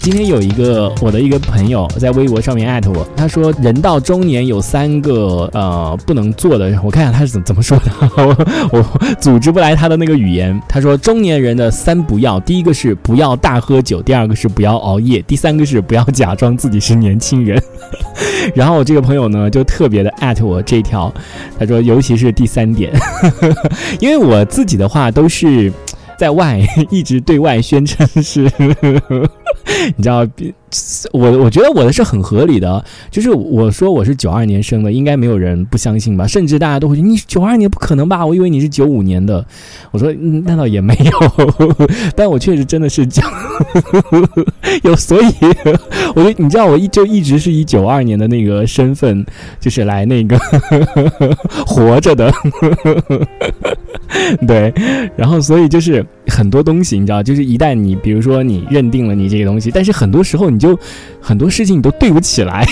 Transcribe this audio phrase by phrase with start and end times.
[0.00, 8.36] 今天有一个我的一个朋友在微博上面艾特我，他说人到中年有三个呃不能做的，我看下他是怎怎么说的，我
[8.72, 8.82] 我
[9.20, 10.58] 组织不来他的那个语言。
[10.66, 17.62] 他说中年人的三不要，第一个是不要大喝酒，第二个是不要熬夜，第三个是不要假装自己是年轻人。
[18.56, 21.12] 然后我这个朋友呢就特别的艾特我这条，
[21.58, 22.90] 他说尤其是第三点，
[24.00, 25.70] 因为我自己的话都是。
[26.18, 26.60] 在外
[26.90, 28.46] 一直对外宣称是，
[29.96, 30.26] 你知道，
[31.12, 36.26] 我我觉得我的是很合理的，就是我说我是九二年生的，应该没有人不相信吧？
[36.26, 38.24] 甚至大家都会觉得你九二年不可能吧？
[38.24, 39.44] 我以为你是九五年的。
[39.90, 41.12] 我说那倒也没有，
[42.14, 43.22] 但我确实真的是九
[44.82, 45.26] 有，所以
[46.14, 49.24] 我就你知道，我一就一直是以九二年的那个身份，
[49.58, 50.38] 就是来那个
[51.66, 52.32] 活着的。
[54.46, 54.72] 对，
[55.16, 60.78] 然后所以就是很多东西，你知道，就是一旦你比如说你认定了你这个东西，但是很多时候你就
[61.20, 62.66] 很多事情你都对不起来。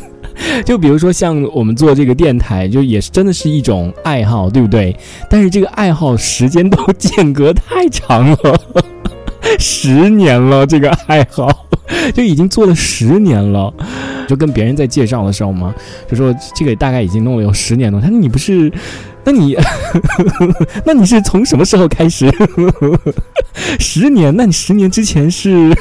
[0.66, 4.94] 就比如说像我们做这个电台，就也是真的是一种爱好，对不对？
[5.30, 8.60] 但是这个爱好时间都 间隔太长了，
[9.58, 11.48] 十年了，这个爱好
[12.12, 13.72] 就已经做了十年了。
[14.28, 15.74] 就跟别人在介绍的时候嘛，
[16.06, 17.98] 就说这个大概已经弄了有十年了。
[18.00, 18.70] 他说你不是。
[19.26, 19.56] 那你，
[20.86, 22.30] 那你是从什么时候开始？
[23.80, 24.34] 十年？
[24.36, 25.74] 那你十年之前是？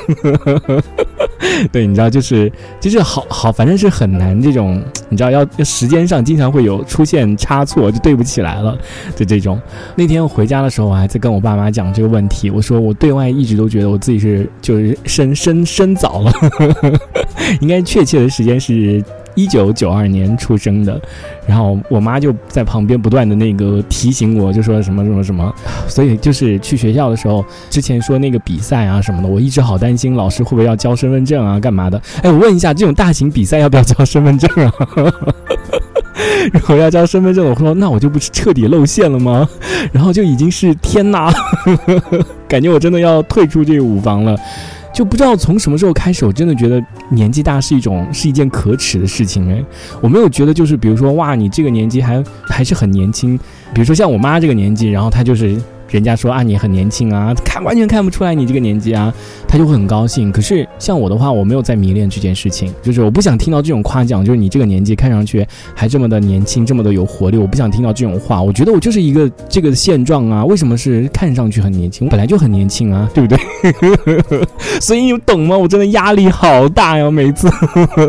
[1.71, 8.75] 对，你知道，就是就是好好，反正是很难这种，你知道，要时间上经常会有出现差错，就对不起来了，
[9.15, 9.61] 就这种。
[9.95, 16.33] 那天我回家的时候，我还在跟我爸妈讲这个问题，我说我对外一直都觉得我自己是就是生生生早了，
[17.61, 19.03] 应该确切的时间是。
[19.35, 20.99] 一九九二年出生的，
[21.45, 25.53] 然后我妈就在旁边不断的那个提醒我，就说什么什么什么，
[25.87, 32.01] 所以就是去学校的时候，之前说那个比赛啊什么的，我一直好担心老师会不会要交身份证啊，干嘛的？
[32.23, 34.73] 哎，我问一下，这种大型比赛要不要交身份证啊？
[36.53, 39.47] 如果要交身份证，我说那我就不是彻底露馅了吗？
[39.91, 41.33] 然后就已经是天哪，
[42.47, 44.35] 感觉我真的要退出这个舞房了。
[44.95, 49.63] 就不知道从什么时候开始，我真的觉得年纪大是一种是一件可耻的事情哎，
[50.01, 53.37] 我没有觉得就是比如说哇，你这个年纪还还是很年轻，
[53.73, 55.61] 比如说像我妈这个年纪，然后她就是。
[55.89, 59.13] 人家说啊，你很年轻啊，看完全看不出来你这个年纪啊，
[59.47, 60.31] 他就会很高兴。
[60.31, 68.41] 可是像我的话，我没有在迷恋这件事情，就是我不想听到这种夸奖，就是你这个年纪看上去还这么的年轻，这么的有活力，我不想听到这种话。
[68.41, 72.07] 我觉得我就是一个这个现状啊，为什么是看上去很年轻？
[72.07, 73.39] 我本来就很年轻啊，对不对？
[74.81, 75.57] 所以你懂吗？
[75.57, 77.49] 我真的压力好大呀，每次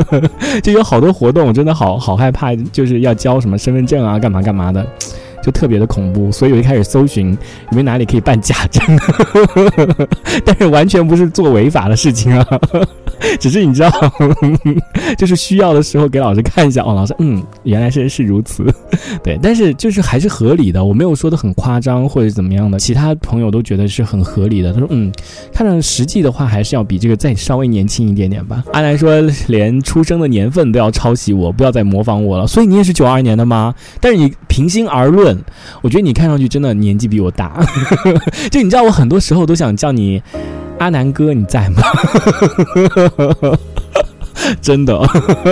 [0.63, 4.87] 就有好多活动，我真的好好害怕，就是要交什么身份证啊，干嘛干嘛的。
[5.47, 7.37] 就特别的恐怖，所以我一开始搜寻有
[7.71, 8.85] 没有哪里可以办假 证，
[10.45, 12.45] 但是完全不是做违法的事情啊。
[13.39, 13.91] 只是你知道，
[15.17, 16.95] 就是需要的时候给老师看一下哦。
[16.95, 18.65] 老师，嗯，原来是是如此，
[19.23, 19.39] 对。
[19.41, 22.79] 但是就是还是合理的，我没有说的很夸张或者怎么样的。
[22.79, 24.73] 其他朋友都觉得是很合理的。
[24.73, 25.11] 他说，嗯，
[25.53, 28.63] 看着实际的话还是要比这个再稍微年轻一点点吧。
[28.73, 32.47] 阿兰说，连出生的年份都要抄袭我，不要再模仿我了。
[32.47, 33.75] 所以你也是九二年的吗？
[34.01, 35.36] 但是你平心而论，
[35.83, 37.65] 我觉得你看上去真的年纪比我大。
[38.51, 40.23] 就你知道，我很多时候都想叫你。
[40.79, 41.81] 阿南哥，你在吗？
[44.61, 44.95] 真的，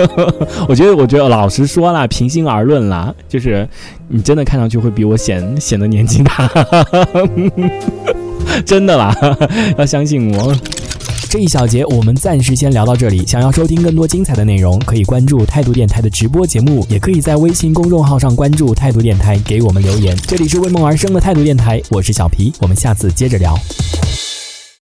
[0.69, 3.67] 我觉得，我觉得，老实说啦，平心而论啦，就是
[4.07, 6.47] 你真的看上去会比我显显得年纪大，
[8.63, 9.11] 真的啦，
[9.79, 10.53] 要相信我。
[11.35, 13.27] 这一小节我们暂时先聊到这里。
[13.27, 20.15] 想要收听更多精彩的内容，可以关注态度电台的直播节目，也可以在微信公众号上关注态度电台，给我们留言。
[20.25, 23.53] 这里是为梦而生的态度电台，我是小皮，我们下次接着聊。